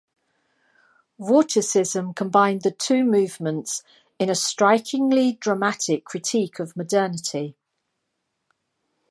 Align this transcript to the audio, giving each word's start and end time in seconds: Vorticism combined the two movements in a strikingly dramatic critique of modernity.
Vorticism 1.19 2.15
combined 2.15 2.63
the 2.63 2.71
two 2.71 3.03
movements 3.03 3.83
in 4.17 4.31
a 4.31 4.33
strikingly 4.33 5.33
dramatic 5.33 6.05
critique 6.05 6.57
of 6.57 6.75
modernity. 6.75 7.55